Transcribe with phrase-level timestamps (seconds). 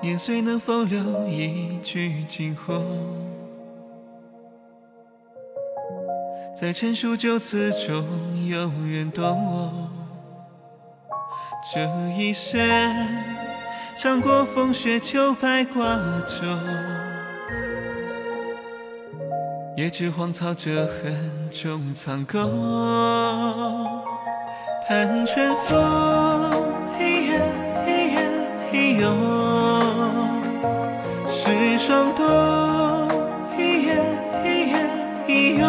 [0.00, 2.84] 年岁能否留一句惊鸿？
[6.54, 8.04] 在陈书旧词中
[8.46, 9.88] 有人懂。
[11.72, 11.80] 这
[12.16, 12.60] 一生
[13.96, 17.17] 尝过风雪，秋白挂钟。
[19.78, 22.36] 也知荒草这痕终苍狗。
[24.88, 26.50] 盼春风，
[26.98, 27.40] 嘿呀
[27.86, 28.20] 嘿呀
[28.72, 29.14] 嘿哟，
[31.28, 32.26] 是霜冬，
[33.56, 33.94] 嘿呀
[34.42, 34.78] 嘿呀
[35.28, 35.62] 嘿哟，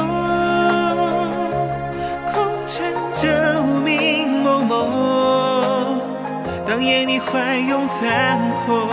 [2.33, 6.01] 空枕着无名某某，
[6.65, 8.89] 当夜你怀拥残红，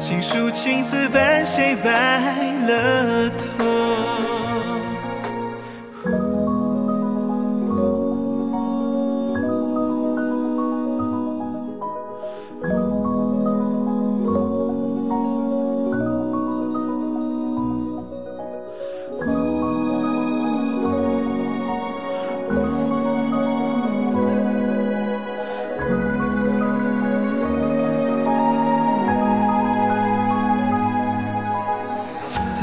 [0.00, 1.90] 细数青丝伴谁白
[2.66, 3.73] 了头。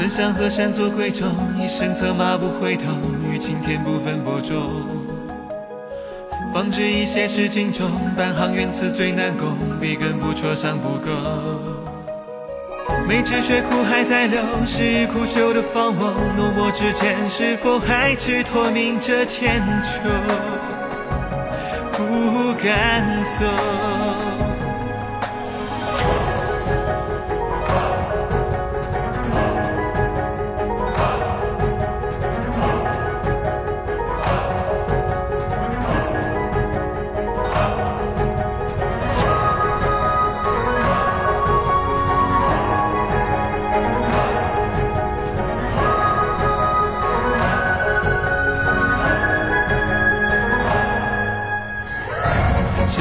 [0.02, 1.26] 曾上河山做归舟，
[1.62, 2.90] 一生策马不回头，
[3.30, 4.84] 与青天不分伯仲。
[6.52, 11.12] 方知一些事情重，半行缘此最难攻，笔耕不辍伤不够。
[13.06, 20.00] 没知血苦还在流，是苦修的芳翁，落寞之前是否还执托明着千秋？
[21.92, 23.44] 不敢走。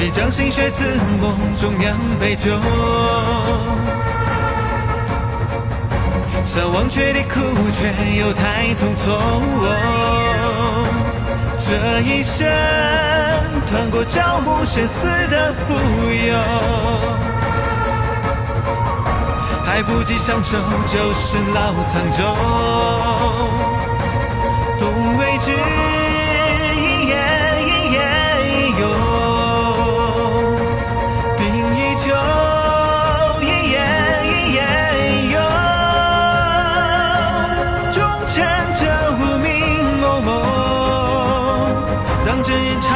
[0.01, 0.83] 谁将心血自
[1.21, 2.49] 梦中酿杯酒？
[6.43, 7.39] 想忘却的苦，
[7.69, 9.05] 却又太匆匆。
[11.59, 12.47] 这一生，
[13.69, 15.77] 断过朝暮生死的蜉
[16.09, 16.33] 蝣，
[19.63, 20.57] 还不及相守，
[20.87, 23.00] 就身老沧州。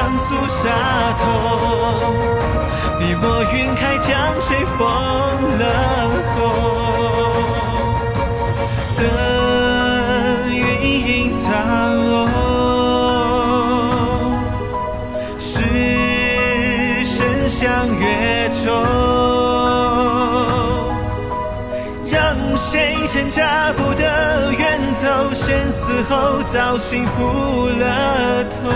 [0.06, 0.70] 真人长诉洒
[1.18, 1.26] 脱。
[3.00, 4.86] 笔墨晕开，将谁封
[5.58, 5.64] 了
[6.36, 6.40] 喉？
[8.98, 9.04] 等
[10.54, 10.64] 云
[11.08, 11.44] 隐藏
[12.08, 12.14] 哦。
[15.40, 15.64] 是
[17.06, 17.66] 身相
[18.00, 18.72] 月中，
[22.06, 28.72] 让谁挣扎不得远走，生死后早幸福了头。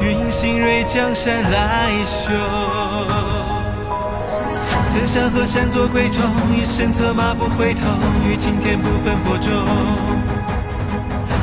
[0.00, 2.32] 云行蕊江山来修，
[4.88, 6.24] 曾山河山做贵重，
[6.56, 7.82] 一生策马不回头，
[8.26, 9.52] 与青天不分伯仲。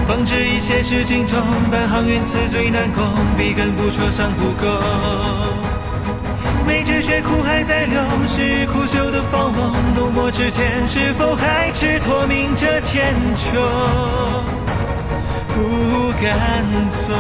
[0.08, 1.40] 方知一切是镜中，
[1.72, 3.04] 半行云此最难攻，
[3.38, 4.82] 笔耕不辍伤不够。
[6.66, 9.47] 没知血苦还在流，是苦修的风
[10.28, 13.64] 我，之前是否还执托明着千秋？
[15.56, 17.14] 不敢走。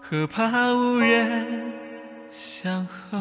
[0.00, 1.72] 何怕无人
[2.30, 3.18] 相候？